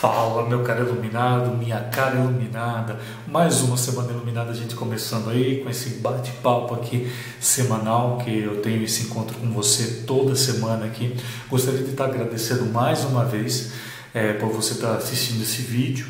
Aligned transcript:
Fala, 0.00 0.48
meu 0.48 0.62
cara 0.62 0.82
iluminado, 0.82 1.56
minha 1.56 1.80
cara 1.80 2.14
iluminada. 2.14 3.00
Mais 3.26 3.62
uma 3.62 3.76
semana 3.76 4.12
iluminada, 4.12 4.52
a 4.52 4.54
gente 4.54 4.76
começando 4.76 5.28
aí 5.28 5.60
com 5.60 5.68
esse 5.68 5.98
bate-papo 5.98 6.72
aqui 6.72 7.12
semanal 7.40 8.18
que 8.18 8.30
eu 8.30 8.62
tenho 8.62 8.84
esse 8.84 9.06
encontro 9.06 9.36
com 9.36 9.50
você 9.50 10.04
toda 10.06 10.36
semana 10.36 10.86
aqui. 10.86 11.16
Gostaria 11.50 11.82
de 11.82 11.90
estar 11.90 12.04
agradecendo 12.04 12.66
mais 12.66 13.02
uma 13.04 13.24
vez 13.24 13.72
é, 14.14 14.34
por 14.34 14.52
você 14.52 14.74
estar 14.74 14.94
assistindo 14.94 15.42
esse 15.42 15.62
vídeo. 15.62 16.06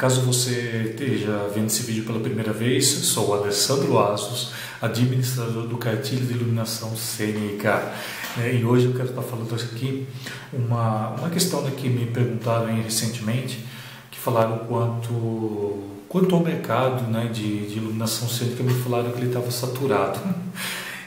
Caso 0.00 0.22
você 0.22 0.92
esteja 0.92 1.50
vendo 1.54 1.66
esse 1.66 1.82
vídeo 1.82 2.04
pela 2.04 2.20
primeira 2.20 2.54
vez, 2.54 2.86
sou 2.86 3.34
Alessandro 3.34 3.98
Asos, 3.98 4.50
administrador 4.80 5.66
do 5.66 5.76
Cartilho 5.76 6.24
de 6.24 6.32
Iluminação 6.32 6.96
cênica. 6.96 7.92
É, 8.38 8.54
e 8.54 8.64
hoje 8.64 8.86
eu 8.86 8.94
quero 8.94 9.10
estar 9.10 9.20
falando 9.20 9.54
aqui 9.54 10.06
uma, 10.54 11.10
uma 11.10 11.28
questão 11.28 11.62
que 11.72 11.90
me 11.90 12.06
perguntaram 12.06 12.74
recentemente, 12.82 13.62
que 14.10 14.18
falaram 14.18 14.60
quanto, 14.60 15.84
quanto 16.08 16.34
ao 16.34 16.42
mercado 16.42 17.02
né, 17.10 17.26
de, 17.30 17.66
de 17.68 17.76
iluminação 17.76 18.26
cênica, 18.26 18.62
me 18.62 18.72
falaram 18.72 19.10
que 19.10 19.18
ele 19.18 19.26
estava 19.26 19.50
saturado. 19.50 20.18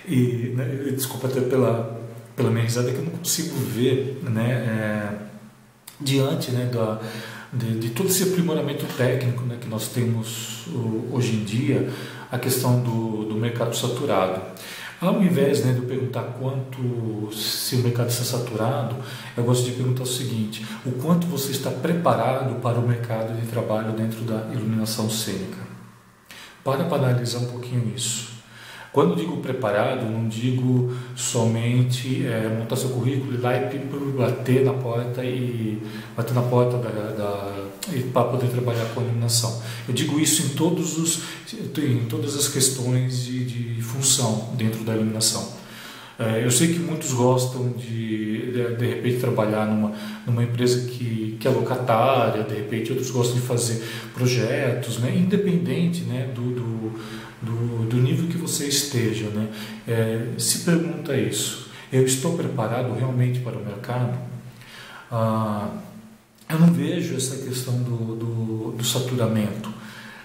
E 0.08 0.54
né, 0.56 0.66
desculpa 0.96 1.26
até 1.26 1.42
pela, 1.42 2.00
pela 2.36 2.52
minha 2.52 2.64
risada, 2.64 2.92
que 2.92 2.98
eu 3.00 3.06
não 3.06 3.14
consigo 3.14 3.56
ver 3.56 4.22
né, 4.22 4.52
é, 4.52 5.33
diante 6.00 6.52
né, 6.52 6.70
da, 6.72 7.00
de, 7.52 7.80
de, 7.80 7.90
todo 7.90 8.10
esse 8.10 8.24
aprimoramento 8.24 8.86
técnico 8.98 9.44
né, 9.44 9.58
que 9.60 9.68
nós 9.68 9.90
temos 9.90 10.66
hoje 11.12 11.36
em 11.36 11.44
dia, 11.44 11.90
a 12.32 12.38
questão 12.38 12.82
do, 12.82 13.26
do 13.26 13.36
mercado 13.36 13.76
saturado. 13.76 14.42
Ao 15.00 15.22
invés 15.22 15.66
né, 15.66 15.74
de 15.74 15.80
eu 15.80 15.86
perguntar 15.86 16.24
quanto, 16.40 17.30
se 17.34 17.76
o 17.76 17.80
mercado 17.80 18.10
está 18.10 18.24
saturado, 18.24 18.96
eu 19.36 19.44
gosto 19.44 19.66
de 19.66 19.72
perguntar 19.72 20.04
o 20.04 20.08
seguinte: 20.08 20.66
o 20.86 20.94
quanto 20.94 21.28
você 21.28 21.52
está 21.52 21.70
preparado 21.70 22.62
para 22.62 22.80
o 22.80 22.88
mercado 22.88 23.40
de 23.40 23.46
trabalho 23.48 23.92
dentro 23.92 24.22
da 24.22 24.48
iluminação 24.54 25.10
cênica? 25.10 25.58
Para 26.64 26.86
para 26.86 27.10
analisar 27.10 27.40
um 27.40 27.48
pouquinho 27.48 27.94
isso. 27.94 28.33
Quando 28.94 29.16
digo 29.16 29.38
preparado, 29.38 30.06
não 30.06 30.30
digo 30.30 30.94
somente 31.16 32.24
é, 32.28 32.48
montar 32.48 32.76
seu 32.76 32.90
currículo, 32.90 33.34
ir 33.34 33.42
lá 33.42 33.58
e 33.58 33.80
bater 34.16 34.64
na 34.64 34.74
porta 34.74 35.26
e 35.26 35.82
bater 36.16 36.36
na 36.36 36.44
porta 36.44 36.78
da, 36.78 36.90
da 36.90 37.64
para 38.14 38.24
poder 38.26 38.48
trabalhar 38.50 38.86
com 38.94 39.02
iluminação. 39.02 39.62
Eu 39.88 39.96
digo 39.96 40.20
isso 40.20 40.44
em 40.44 40.50
todos 40.50 40.98
os 41.00 41.24
em 41.76 42.06
todas 42.06 42.38
as 42.38 42.48
questões 42.48 43.26
de, 43.26 43.46
de 43.46 43.82
função 43.82 44.50
dentro 44.56 44.84
da 44.84 44.94
iluminação. 44.94 45.64
É, 46.20 46.46
eu 46.46 46.52
sei 46.52 46.68
que 46.68 46.80
muitos 46.80 47.12
gostam 47.14 47.70
de, 47.72 48.52
de, 48.52 48.76
de 48.76 48.86
repente, 48.86 49.18
trabalhar 49.20 49.66
numa, 49.66 49.92
numa 50.28 50.44
empresa 50.44 50.88
que, 50.88 51.36
que 51.40 51.48
é 51.48 51.52
locatária, 51.52 52.44
de 52.44 52.54
repente, 52.54 52.92
outros 52.92 53.10
gostam 53.10 53.36
de 53.36 53.42
fazer 53.42 53.84
projetos, 54.14 55.00
né, 55.00 55.12
independente 55.16 56.02
né, 56.02 56.30
do, 56.36 56.42
do, 56.54 57.00
do, 57.44 57.88
do 57.88 57.98
nível 57.98 58.28
que 58.28 58.38
você 58.38 58.68
esteja. 58.68 59.26
Né, 59.30 59.48
é, 59.88 60.40
se 60.40 60.60
pergunta 60.60 61.16
isso: 61.16 61.70
eu 61.92 62.06
estou 62.06 62.36
preparado 62.38 62.94
realmente 62.94 63.40
para 63.40 63.58
o 63.58 63.64
mercado? 63.64 64.18
Ah, 65.12 65.70
eu 66.50 66.60
não 66.60 66.74
vejo 66.74 67.16
essa 67.16 67.38
questão 67.38 67.76
do, 67.84 68.16
do, 68.16 68.72
do 68.78 68.84
saturamento, 68.84 69.72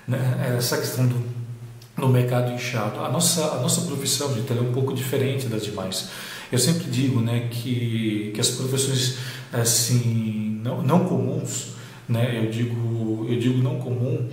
né, 0.06 0.54
essa 0.56 0.78
questão 0.78 1.06
do 1.06 1.38
no 1.98 2.08
mercado 2.08 2.52
inchado. 2.52 3.00
A 3.00 3.10
nossa, 3.10 3.44
a 3.56 3.60
nossa 3.60 3.82
profissão, 3.82 4.32
gente, 4.34 4.50
é 4.52 4.60
um 4.60 4.72
pouco 4.72 4.94
diferente 4.94 5.46
das 5.46 5.64
demais. 5.64 6.08
Eu 6.50 6.58
sempre 6.58 6.84
digo 6.84 7.20
né, 7.20 7.48
que, 7.50 8.30
que 8.34 8.40
as 8.40 8.50
profissões 8.50 9.18
assim, 9.52 10.60
não, 10.62 10.82
não 10.82 11.04
comuns, 11.04 11.72
né, 12.08 12.42
eu, 12.44 12.50
digo, 12.50 13.26
eu 13.28 13.38
digo 13.38 13.58
não 13.62 13.78
comum 13.78 14.28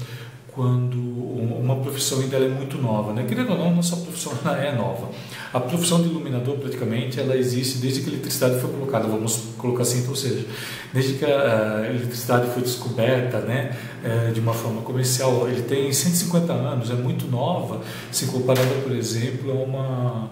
quando 0.56 0.98
uma 0.98 1.76
profissão 1.76 2.22
ainda 2.22 2.38
é 2.38 2.48
muito 2.48 2.78
nova. 2.78 3.12
Né? 3.12 3.26
Querendo 3.28 3.52
ou 3.52 3.58
não, 3.58 3.76
nossa 3.76 3.98
profissão 3.98 4.32
é 4.58 4.72
nova. 4.72 5.12
A 5.54 5.60
profissão 5.60 6.02
de 6.02 6.08
iluminador, 6.08 6.58
praticamente, 6.58 7.20
ela 7.20 7.36
existe 7.36 7.78
desde 7.78 8.02
que 8.02 8.10
a 8.10 8.14
eletricidade 8.14 8.60
foi 8.62 8.72
colocada, 8.72 9.06
vamos 9.06 9.50
colocar 9.58 9.84
assim, 9.84 10.00
então, 10.00 10.12
ou 10.12 10.16
seja, 10.16 10.46
desde 10.94 11.16
que 11.16 11.26
a 11.26 11.86
eletricidade 11.90 12.48
foi 12.54 12.64
descoberta 12.64 13.40
né, 13.40 13.76
é, 14.04 14.32
de 14.32 14.40
uma 14.40 14.54
forma 14.54 14.82
comercial. 14.82 15.48
Ele 15.50 15.62
tem 15.64 15.92
150 15.92 16.54
anos, 16.54 16.90
é 16.90 16.94
muito 16.94 17.28
nova, 17.28 17.82
se 18.12 18.26
comparada, 18.28 18.76
por 18.82 18.94
exemplo, 18.94 19.52
a 19.52 19.56
uma, 19.56 20.30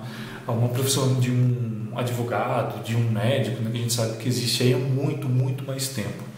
a 0.47 0.51
uma 0.51 0.69
profissão 0.69 1.15
de 1.15 1.31
um 1.31 1.91
advogado, 1.95 2.83
de 2.83 2.95
um 2.95 3.11
médico, 3.11 3.61
né, 3.61 3.69
que 3.71 3.77
a 3.77 3.81
gente 3.81 3.93
sabe 3.93 4.17
que 4.17 4.27
existe 4.29 4.63
aí 4.63 4.73
há 4.73 4.77
muito, 4.77 5.27
muito 5.27 5.65
mais 5.65 5.89
tempo. 5.89 6.32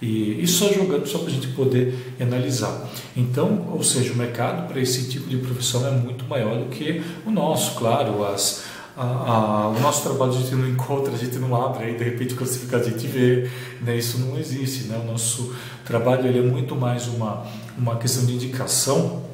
E 0.00 0.42
isso 0.42 0.64
só 0.64 0.72
jogando 0.72 1.06
só 1.06 1.18
para 1.18 1.28
a 1.28 1.30
gente 1.30 1.48
poder 1.48 2.14
analisar. 2.20 2.88
Então, 3.16 3.68
ou 3.72 3.82
seja, 3.82 4.12
o 4.12 4.16
mercado 4.16 4.68
para 4.68 4.80
esse 4.80 5.08
tipo 5.08 5.28
de 5.28 5.36
profissão 5.38 5.86
é 5.86 5.90
muito 5.90 6.24
maior 6.26 6.58
do 6.58 6.66
que 6.66 7.02
o 7.26 7.30
nosso, 7.30 7.76
claro. 7.76 8.24
As, 8.24 8.64
a, 8.96 9.02
a, 9.02 9.68
o 9.68 9.80
nosso 9.80 10.02
trabalho 10.02 10.32
a 10.32 10.36
gente 10.36 10.54
não 10.54 10.68
encontra, 10.68 11.12
a 11.12 11.16
gente 11.16 11.36
não 11.38 11.54
abre, 11.54 11.84
aí 11.84 11.96
de 11.96 12.04
repente 12.04 12.34
fica 12.34 12.76
a 12.76 12.82
gente 12.82 13.06
vê, 13.06 13.50
né, 13.80 13.96
isso 13.96 14.18
não 14.18 14.38
existe. 14.38 14.84
Né? 14.84 15.00
O 15.02 15.10
nosso 15.10 15.52
trabalho 15.84 16.26
ele 16.26 16.38
é 16.38 16.42
muito 16.42 16.76
mais 16.76 17.08
uma, 17.08 17.44
uma 17.76 17.96
questão 17.96 18.24
de 18.24 18.34
indicação 18.34 19.28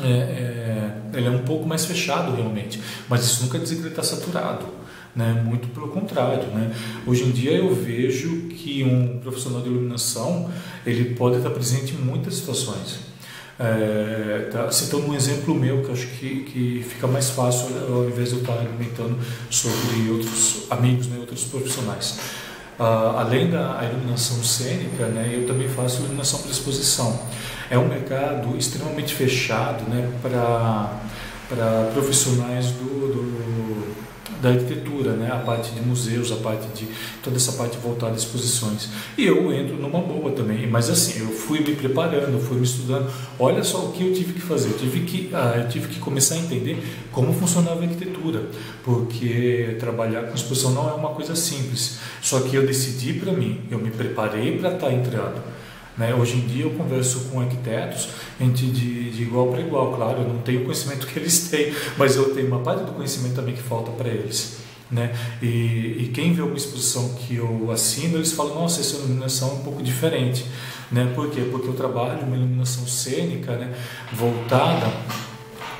é, 0.00 0.08
é, 0.08 0.94
ele 1.14 1.26
é 1.26 1.30
um 1.30 1.42
pouco 1.42 1.66
mais 1.66 1.84
fechado 1.84 2.34
realmente, 2.34 2.80
mas 3.08 3.24
isso 3.24 3.42
nunca 3.42 3.58
diz 3.58 3.70
que 3.70 3.76
ele 3.76 3.88
está 3.88 4.02
saturado. 4.02 4.66
Né? 5.14 5.42
Muito 5.44 5.68
pelo 5.68 5.88
contrário. 5.88 6.48
Né? 6.48 6.74
Hoje 7.06 7.24
em 7.24 7.30
dia 7.30 7.52
eu 7.52 7.74
vejo 7.74 8.48
que 8.48 8.82
um 8.82 9.18
profissional 9.18 9.60
de 9.60 9.68
iluminação 9.68 10.50
ele 10.86 11.14
pode 11.14 11.36
estar 11.36 11.50
presente 11.50 11.94
em 11.94 11.98
muitas 11.98 12.36
situações. 12.36 13.12
É, 13.60 14.48
tá, 14.50 14.72
citando 14.72 15.06
um 15.06 15.14
exemplo 15.14 15.54
meu 15.54 15.82
que 15.82 15.92
acho 15.92 16.06
que, 16.06 16.42
que 16.44 16.84
fica 16.88 17.06
mais 17.06 17.30
fácil 17.30 17.68
ao 17.94 18.08
invés 18.08 18.30
de 18.30 18.36
eu 18.36 18.40
estar 18.40 18.54
argumentando 18.54 19.16
sobre 19.50 20.10
outros 20.10 20.66
amigos, 20.70 21.06
né, 21.06 21.18
outros 21.18 21.44
profissionais. 21.44 22.18
Uh, 22.80 23.18
além 23.18 23.50
da 23.50 23.78
iluminação 23.88 24.42
cênica, 24.42 25.06
né, 25.06 25.30
eu 25.34 25.46
também 25.46 25.68
faço 25.68 26.00
iluminação 26.00 26.40
para 26.40 26.50
exposição. 26.50 27.20
É 27.70 27.78
um 27.78 27.86
mercado 27.86 28.56
extremamente 28.56 29.14
fechado 29.14 29.88
né, 29.88 30.10
para 30.22 31.90
profissionais 31.92 32.72
do, 32.72 33.12
do 33.12 33.91
da 34.42 34.48
arquitetura, 34.48 35.12
né? 35.12 35.30
a 35.32 35.38
parte 35.38 35.70
de 35.70 35.80
museus, 35.80 36.32
a 36.32 36.36
parte 36.36 36.66
de 36.74 36.88
toda 37.22 37.36
essa 37.36 37.52
parte 37.52 37.78
voltada 37.78 38.12
a 38.12 38.16
exposições. 38.16 38.88
E 39.16 39.24
eu 39.24 39.52
entro 39.52 39.76
numa 39.76 40.00
boa 40.00 40.32
também, 40.32 40.66
mas 40.66 40.90
assim, 40.90 41.20
eu 41.20 41.28
fui 41.28 41.60
me 41.60 41.76
preparando, 41.76 42.40
fui 42.40 42.58
me 42.58 42.64
estudando. 42.64 43.08
Olha 43.38 43.62
só 43.62 43.86
o 43.86 43.92
que 43.92 44.02
eu 44.02 44.12
tive 44.12 44.32
que 44.32 44.40
fazer, 44.40 44.70
eu 44.70 44.78
tive 44.78 45.00
que, 45.02 45.30
ah, 45.32 45.54
eu 45.56 45.68
tive 45.68 45.86
que 45.86 46.00
começar 46.00 46.34
a 46.34 46.38
entender 46.38 46.82
como 47.12 47.32
funcionava 47.32 47.80
a 47.80 47.84
arquitetura, 47.84 48.46
porque 48.82 49.76
trabalhar 49.78 50.24
com 50.24 50.34
exposição 50.34 50.72
não 50.72 50.88
é 50.90 50.92
uma 50.92 51.10
coisa 51.10 51.36
simples. 51.36 52.00
Só 52.20 52.40
que 52.40 52.56
eu 52.56 52.66
decidi 52.66 53.12
para 53.14 53.32
mim, 53.32 53.60
eu 53.70 53.78
me 53.78 53.90
preparei 53.90 54.58
para 54.58 54.74
estar 54.74 54.88
tá 54.88 54.92
entrando. 54.92 55.61
Né? 55.96 56.14
Hoje 56.14 56.36
em 56.36 56.46
dia 56.46 56.64
eu 56.64 56.70
converso 56.70 57.28
com 57.30 57.40
arquitetos 57.40 58.08
gente 58.40 58.66
de, 58.66 59.10
de 59.10 59.22
igual 59.22 59.48
para 59.48 59.60
igual, 59.60 59.92
claro, 59.94 60.22
eu 60.22 60.28
não 60.28 60.38
tenho 60.38 60.62
o 60.62 60.64
conhecimento 60.64 61.06
que 61.06 61.18
eles 61.18 61.48
têm, 61.48 61.72
mas 61.96 62.16
eu 62.16 62.34
tenho 62.34 62.46
uma 62.46 62.60
parte 62.60 62.84
do 62.84 62.92
conhecimento 62.92 63.34
também 63.34 63.54
que 63.54 63.62
falta 63.62 63.90
para 63.90 64.08
eles. 64.08 64.58
Né? 64.90 65.14
E, 65.40 65.46
e, 65.46 66.10
quem 66.12 66.34
vê 66.34 66.42
uma 66.42 66.56
exposição 66.56 67.14
que 67.14 67.36
eu 67.36 67.70
assino, 67.70 68.18
eles 68.18 68.32
falam: 68.32 68.54
nossa, 68.56 68.82
essa 68.82 68.96
iluminação 68.96 69.48
é 69.48 69.52
um 69.54 69.60
pouco 69.60 69.82
diferente. 69.82 70.44
Né? 70.90 71.10
Por 71.14 71.30
quê? 71.30 71.48
Porque 71.50 71.66
eu 71.66 71.72
trabalho 71.72 72.26
uma 72.26 72.36
iluminação 72.36 72.86
cênica 72.86 73.56
né? 73.56 73.74
voltada 74.12 74.92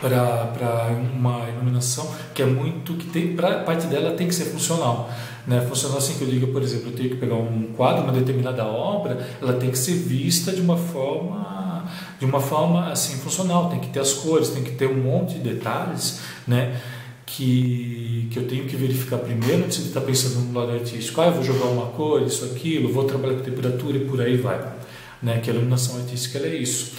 para 0.02 0.88
uma 1.14 1.48
iluminação 1.48 2.12
que 2.34 2.42
é 2.42 2.46
muito 2.46 2.94
que 2.94 3.06
tem 3.06 3.36
para 3.36 3.60
parte 3.60 3.86
dela 3.86 4.12
tem 4.12 4.26
que 4.26 4.34
ser 4.34 4.46
funcional 4.46 5.08
né? 5.46 5.60
Funcional 5.60 5.98
assim 5.98 6.18
que 6.18 6.22
eu 6.22 6.28
digo 6.28 6.48
por 6.48 6.62
exemplo 6.62 6.90
eu 6.90 6.96
tenho 6.96 7.10
que 7.10 7.16
pegar 7.16 7.36
um 7.36 7.72
quadro 7.76 8.02
uma 8.02 8.12
determinada 8.12 8.64
obra 8.64 9.26
ela 9.40 9.52
tem 9.54 9.70
que 9.70 9.78
ser 9.78 9.94
vista 9.94 10.52
de 10.52 10.60
uma 10.60 10.76
forma 10.76 11.62
de 12.18 12.24
uma 12.24 12.40
forma 12.40 12.90
assim 12.90 13.16
funcional. 13.18 13.68
Tem 13.68 13.80
que 13.80 13.88
ter 13.88 14.00
as 14.00 14.12
cores 14.12 14.50
tem 14.50 14.62
que 14.62 14.72
ter 14.72 14.86
um 14.86 15.02
monte 15.02 15.34
de 15.34 15.40
detalhes 15.40 16.20
né? 16.46 16.80
Que, 17.26 18.28
que 18.30 18.38
eu 18.38 18.46
tenho 18.46 18.66
que 18.66 18.76
verificar 18.76 19.16
primeiro 19.16 19.64
antes 19.64 19.78
de 19.78 19.88
estar 19.88 20.02
pensando 20.02 20.40
no 20.40 20.58
lado 20.58 20.72
artístico. 20.72 21.20
Ah 21.20 21.26
eu 21.26 21.32
vou 21.32 21.42
jogar 21.42 21.66
uma 21.66 21.86
cor 21.86 22.22
isso 22.22 22.44
aquilo 22.44 22.92
vou 22.92 23.04
trabalhar 23.04 23.36
com 23.36 23.42
temperatura 23.42 23.96
e 23.96 24.04
por 24.04 24.20
aí 24.20 24.36
vai 24.36 24.60
né? 25.22 25.40
Que 25.40 25.50
a 25.50 25.54
iluminação 25.54 25.96
artística 25.96 26.38
é 26.38 26.54
isso 26.54 26.92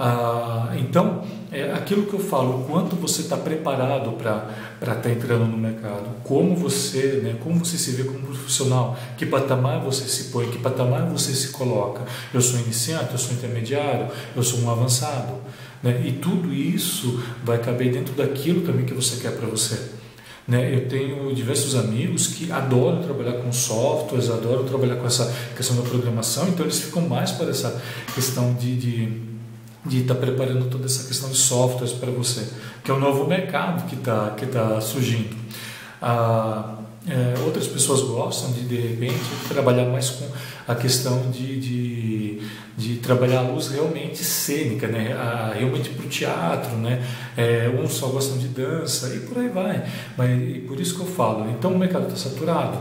ah, 0.00 0.76
então, 0.78 1.24
é 1.50 1.72
aquilo 1.72 2.06
que 2.06 2.14
eu 2.14 2.20
falo, 2.20 2.60
o 2.60 2.64
quanto 2.66 2.94
você 2.94 3.22
está 3.22 3.36
preparado 3.36 4.12
para 4.12 4.48
estar 4.80 4.94
tá 4.94 5.10
entrando 5.10 5.44
no 5.44 5.58
mercado, 5.58 6.04
como 6.22 6.54
você, 6.54 7.20
né, 7.20 7.36
como 7.42 7.64
você 7.64 7.76
se 7.76 7.90
vê 7.90 8.04
como 8.04 8.20
profissional, 8.20 8.96
que 9.16 9.26
patamar 9.26 9.80
você 9.80 10.06
se 10.06 10.30
põe, 10.30 10.48
que 10.50 10.58
patamar 10.58 11.04
você 11.06 11.34
se 11.34 11.48
coloca. 11.48 12.02
Eu 12.32 12.40
sou 12.40 12.60
iniciante, 12.60 13.10
eu 13.10 13.18
sou 13.18 13.32
intermediário, 13.32 14.06
eu 14.36 14.42
sou 14.44 14.60
um 14.60 14.70
avançado. 14.70 15.34
Né? 15.82 16.00
E 16.06 16.12
tudo 16.12 16.54
isso 16.54 17.20
vai 17.44 17.58
caber 17.58 17.90
dentro 17.90 18.14
daquilo 18.14 18.60
também 18.60 18.86
que 18.86 18.94
você 18.94 19.20
quer 19.20 19.32
para 19.32 19.48
você. 19.48 19.80
Né? 20.46 20.72
Eu 20.72 20.88
tenho 20.88 21.34
diversos 21.34 21.74
amigos 21.74 22.28
que 22.28 22.52
adoram 22.52 23.02
trabalhar 23.02 23.42
com 23.42 23.50
softwares, 23.50 24.30
adoram 24.30 24.62
trabalhar 24.64 24.94
com 24.94 25.06
essa 25.08 25.34
questão 25.56 25.76
da 25.76 25.82
programação, 25.82 26.48
então 26.48 26.64
eles 26.64 26.78
ficam 26.78 27.02
mais 27.02 27.32
para 27.32 27.50
essa 27.50 27.82
questão 28.14 28.54
de, 28.54 28.76
de 28.76 29.37
de 29.84 30.02
estar 30.02 30.14
tá 30.14 30.20
preparando 30.20 30.68
toda 30.70 30.86
essa 30.86 31.06
questão 31.06 31.30
de 31.30 31.36
softwares 31.36 31.92
para 31.92 32.10
você, 32.10 32.46
que 32.84 32.90
é 32.90 32.94
um 32.94 33.00
novo 33.00 33.26
mercado 33.26 33.86
que 33.88 33.94
está 33.94 34.30
que 34.30 34.46
tá 34.46 34.80
surgindo. 34.80 35.36
Ah, 36.00 36.78
é, 37.06 37.34
outras 37.44 37.66
pessoas 37.66 38.02
gostam 38.02 38.52
de, 38.52 38.62
de 38.64 38.76
repente, 38.76 39.18
trabalhar 39.48 39.86
mais 39.86 40.10
com 40.10 40.26
a 40.66 40.74
questão 40.74 41.30
de, 41.30 41.58
de, 41.58 42.42
de 42.76 42.96
trabalhar 42.96 43.38
a 43.38 43.42
luz 43.42 43.68
realmente 43.68 44.22
cênica, 44.22 44.86
né? 44.86 45.14
A, 45.14 45.54
realmente 45.54 45.88
para 45.88 46.04
o 46.04 46.08
teatro. 46.08 46.76
Né? 46.76 47.02
É, 47.36 47.68
uns 47.68 47.94
só 47.94 48.08
gostam 48.08 48.36
de 48.36 48.48
dança 48.48 49.14
e 49.14 49.20
por 49.20 49.38
aí 49.38 49.48
vai. 49.48 49.86
Mas 50.16 50.30
e 50.30 50.58
por 50.60 50.78
isso 50.78 50.96
que 50.96 51.00
eu 51.00 51.06
falo. 51.06 51.50
Então 51.50 51.72
o 51.72 51.78
mercado 51.78 52.08
está 52.08 52.28
saturado? 52.28 52.78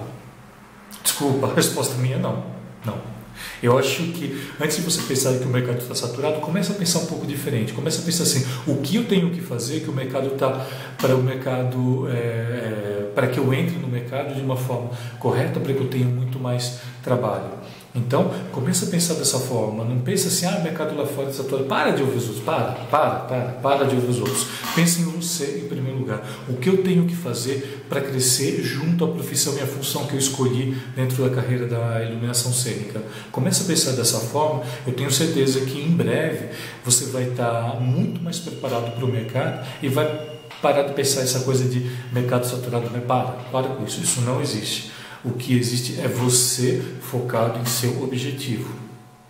Desculpa, 1.02 1.48
a 1.48 1.54
resposta 1.54 1.96
minha 1.96 2.16
é 2.16 2.20
não. 2.20 2.44
Não. 2.86 3.17
Eu 3.62 3.78
acho 3.78 4.04
que 4.04 4.40
antes 4.62 4.78
de 4.78 4.84
você 4.84 5.02
pensar 5.02 5.38
que 5.38 5.46
o 5.46 5.50
mercado 5.50 5.80
está 5.80 5.96
saturado, 5.96 6.40
comece 6.40 6.72
a 6.72 6.76
pensar 6.76 7.00
um 7.00 7.06
pouco 7.06 7.26
diferente. 7.26 7.74
Comece 7.74 8.02
a 8.02 8.04
pensar 8.04 8.24
assim: 8.24 8.46
o 8.68 8.78
que 8.78 8.98
eu 8.98 9.06
tenho 9.06 9.32
que 9.32 9.42
fazer 9.42 9.82
que 9.82 9.90
o 9.90 9.94
mercado 9.94 10.28
está 10.28 10.66
para 10.98 11.16
o 11.16 11.24
mercado 11.24 12.08
é, 12.10 12.14
é, 12.14 13.12
para 13.16 13.28
que 13.28 13.40
eu 13.40 13.54
entre 13.54 13.78
no 13.78 13.88
mercado 13.88 14.34
de 14.36 14.42
uma 14.42 14.56
forma 14.56 14.92
correta, 15.20 15.60
para 15.60 15.74
que 15.74 15.80
eu 15.80 15.88
tenha 15.88 16.06
muito 16.06 16.40
mais 16.40 16.80
trabalho. 17.04 17.50
Então, 17.96 18.32
comece 18.52 18.86
a 18.86 18.88
pensar 18.90 19.16
dessa 19.16 19.40
forma. 19.40 19.84
Não 19.84 20.00
pense 20.00 20.28
assim, 20.28 20.46
ah, 20.46 20.60
o 20.60 20.64
mercado 20.64 20.96
lá 20.96 21.06
fora 21.06 21.30
está 21.30 21.42
saturado. 21.42 21.68
Para 21.68 21.92
de 21.92 22.04
ouvir 22.04 22.18
os 22.18 22.28
outros. 22.28 22.44
Para, 22.44 22.72
para, 22.92 23.16
para, 23.22 23.42
para 23.54 23.86
de 23.86 23.96
ouvir 23.96 24.10
os 24.10 24.20
outros. 24.20 24.46
Pense 24.76 25.02
em 25.02 25.06
você 25.28 25.62
em 25.64 25.68
primeiro 25.68 26.00
lugar. 26.00 26.26
O 26.48 26.54
que 26.56 26.70
eu 26.70 26.84
tenho 26.84 27.06
que 27.06 27.16
fazer 27.16 27.84
para 27.90 28.02
crescer 28.02 28.64
junto 28.64 29.04
à 29.04 29.08
profissão 29.10 29.56
e 29.58 29.62
à 29.62 29.68
função 29.68 30.06
que 30.06 30.14
eu 30.14 30.20
escolhi 30.20 30.78
dentro 30.96 31.24
da 31.24 31.36
carreira 31.36 31.68
da 31.68 32.04
iluminação 32.04 32.54
cênica? 32.54 33.02
Comece 33.32 33.64
a 33.64 33.66
pensar 33.66 33.92
dessa 33.92 34.20
forma. 34.20 34.64
Eu 34.86 34.94
tenho 34.94 35.12
certeza 35.12 35.62
que 35.62 35.80
em 35.80 35.92
breve 35.92 36.50
você 36.84 37.06
vai 37.06 37.30
estar 37.30 37.80
muito 37.80 38.22
mais 38.24 38.40
preparado 38.40 38.96
para 38.96 39.06
o 39.06 39.08
mercado 39.08 39.68
e 39.84 39.90
vai 39.90 40.38
parar 40.62 40.84
de 40.84 40.94
pensar 40.94 41.22
essa 41.22 41.42
coisa 41.42 41.66
de 41.66 41.92
mercado 42.12 42.46
saturado. 42.46 42.90
Mas 42.92 43.04
para, 43.04 43.32
para 43.52 43.68
com 43.70 43.84
isso. 43.84 44.02
Isso 44.02 44.22
não 44.22 44.42
existe. 44.42 44.92
O 45.24 45.32
que 45.32 45.58
existe 45.58 46.00
é 46.00 46.08
você 46.08 46.82
focado 47.02 47.60
em 47.60 47.66
seu 47.66 48.02
objetivo. 48.04 48.88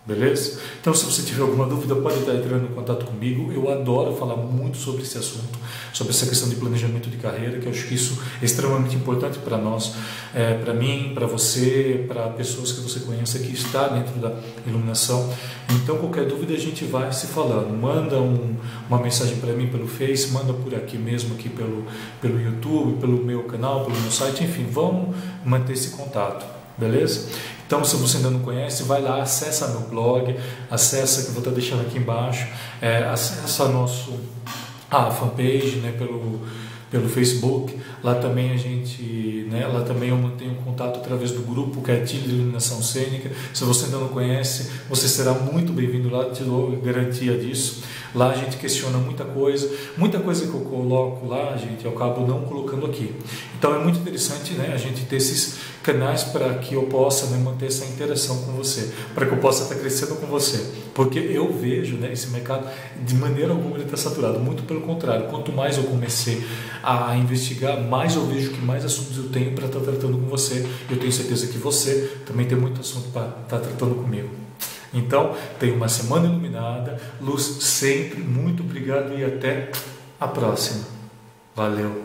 Beleza? 0.07 0.61
Então, 0.79 0.93
se 0.93 1.03
você 1.03 1.21
tiver 1.21 1.41
alguma 1.41 1.65
dúvida, 1.65 1.93
pode 1.93 2.19
estar 2.19 2.33
entrando 2.33 2.63
em 2.63 2.73
contato 2.73 3.05
comigo. 3.05 3.51
Eu 3.51 3.69
adoro 3.69 4.15
falar 4.15 4.37
muito 4.37 4.77
sobre 4.77 5.01
esse 5.01 5.17
assunto, 5.17 5.59
sobre 5.91 6.13
essa 6.13 6.25
questão 6.25 6.47
de 6.47 6.55
planejamento 6.55 7.09
de 7.09 7.17
carreira, 7.17 7.59
que 7.59 7.65
eu 7.65 7.71
acho 7.73 7.85
que 7.87 7.95
isso 7.95 8.17
é 8.41 8.45
extremamente 8.45 8.95
importante 8.95 9.37
para 9.39 9.57
nós, 9.57 9.95
é, 10.33 10.53
para 10.53 10.73
mim, 10.73 11.11
para 11.13 11.27
você, 11.27 12.05
para 12.07 12.29
pessoas 12.29 12.71
que 12.71 12.79
você 12.79 13.01
conheça 13.01 13.37
que 13.39 13.51
está 13.51 13.89
dentro 13.89 14.17
da 14.21 14.33
iluminação. 14.65 15.29
Então, 15.71 15.97
qualquer 15.97 16.25
dúvida 16.25 16.53
a 16.53 16.57
gente 16.57 16.85
vai 16.85 17.11
se 17.11 17.27
falando. 17.27 17.77
Manda 17.77 18.15
um, 18.17 18.55
uma 18.87 18.99
mensagem 19.01 19.35
para 19.39 19.51
mim 19.51 19.67
pelo 19.67 19.87
Face, 19.89 20.31
manda 20.31 20.53
por 20.53 20.73
aqui 20.73 20.97
mesmo, 20.97 21.35
aqui 21.35 21.49
pelo, 21.49 21.83
pelo 22.21 22.39
YouTube, 22.39 22.97
pelo 23.01 23.21
meu 23.21 23.43
canal, 23.43 23.83
pelo 23.83 23.99
meu 23.99 24.11
site, 24.11 24.41
enfim, 24.45 24.67
vamos 24.71 25.13
manter 25.43 25.73
esse 25.73 25.89
contato. 25.89 26.45
Beleza? 26.77 27.29
Então, 27.65 27.83
se 27.83 27.95
você 27.97 28.17
ainda 28.17 28.29
não 28.29 28.39
conhece, 28.39 28.83
vai 28.83 29.01
lá, 29.01 29.21
acessa 29.21 29.67
meu 29.67 29.81
blog, 29.81 30.35
acessa 30.69 31.23
que 31.23 31.27
eu 31.29 31.33
vou 31.33 31.41
estar 31.41 31.51
deixando 31.51 31.81
aqui 31.81 31.97
embaixo, 31.97 32.47
é, 32.81 33.03
acessa 33.03 33.67
nosso 33.67 34.17
a 34.89 35.11
fanpage, 35.11 35.77
né, 35.77 35.93
pelo 35.97 36.47
pelo 36.89 37.09
Facebook. 37.09 37.77
Lá 38.03 38.15
também 38.15 38.51
a 38.51 38.57
gente, 38.57 39.36
né, 39.47 39.65
lá 39.67 39.81
também 39.81 40.09
eu 40.09 40.17
mantenho 40.17 40.55
contato 40.55 40.97
através 40.97 41.31
do 41.31 41.41
grupo 41.41 41.81
que 41.81 41.91
é 41.91 41.95
de 41.95 42.17
Iluminação 42.17 42.81
Cênica. 42.81 43.31
Se 43.53 43.63
você 43.63 43.85
ainda 43.85 43.97
não 43.97 44.09
conhece, 44.09 44.71
você 44.89 45.07
será 45.07 45.33
muito 45.33 45.73
bem-vindo 45.73 46.09
lá, 46.09 46.29
te 46.29 46.43
dou 46.43 46.71
garantia 46.77 47.37
disso. 47.37 47.83
Lá 48.13 48.31
a 48.31 48.35
gente 48.35 48.57
questiona 48.57 48.97
muita 48.97 49.23
coisa, 49.23 49.69
muita 49.97 50.19
coisa 50.19 50.47
que 50.47 50.53
eu 50.53 50.61
coloco 50.61 51.27
lá, 51.27 51.55
gente, 51.57 51.85
eu 51.85 51.91
acabo 51.91 52.25
não 52.25 52.41
colocando 52.41 52.85
aqui. 52.85 53.13
Então 53.57 53.75
é 53.75 53.79
muito 53.79 53.99
interessante, 53.99 54.53
né, 54.53 54.71
a 54.73 54.77
gente 54.77 55.05
ter 55.05 55.17
esses 55.17 55.57
canais 55.83 56.23
para 56.23 56.55
que 56.55 56.73
eu 56.73 56.83
possa 56.83 57.27
né, 57.27 57.37
manter 57.37 57.67
essa 57.67 57.85
interação 57.85 58.37
com 58.43 58.53
você, 58.53 58.91
para 59.13 59.25
que 59.25 59.33
eu 59.33 59.37
possa 59.37 59.63
estar 59.63 59.75
crescendo 59.75 60.15
com 60.15 60.27
você. 60.27 60.65
Porque 60.93 61.19
eu 61.19 61.53
vejo 61.53 61.95
né, 61.95 62.11
esse 62.11 62.27
mercado, 62.29 62.67
de 63.05 63.13
maneira 63.13 63.51
alguma, 63.51 63.75
ele 63.75 63.83
está 63.83 63.95
saturado. 63.95 64.39
Muito 64.39 64.63
pelo 64.63 64.81
contrário, 64.81 65.27
quanto 65.27 65.51
mais 65.51 65.77
eu 65.77 65.83
comecei 65.83 66.43
a 66.81 67.15
investigar, 67.15 67.79
mais 67.79 68.15
eu 68.15 68.25
vejo 68.25 68.49
que 68.49 68.59
mais 68.59 68.83
assuntos 68.83 69.15
eu 69.17 69.29
tenho 69.29 69.36
para 69.45 69.65
estar 69.65 69.79
tratando 69.79 70.17
com 70.17 70.27
você. 70.27 70.65
Eu 70.89 70.97
tenho 70.97 71.11
certeza 71.11 71.47
que 71.47 71.57
você 71.57 72.19
também 72.25 72.45
tem 72.45 72.57
muito 72.57 72.81
assunto 72.81 73.09
para 73.09 73.27
estar 73.43 73.59
tratando 73.59 73.95
comigo. 73.95 74.29
Então, 74.93 75.35
tenha 75.59 75.73
uma 75.73 75.87
semana 75.87 76.27
iluminada, 76.27 76.99
luz 77.21 77.43
sempre. 77.43 78.21
Muito 78.21 78.63
obrigado 78.63 79.17
e 79.17 79.23
até 79.23 79.71
a 80.19 80.27
próxima. 80.27 80.83
Valeu! 81.55 81.91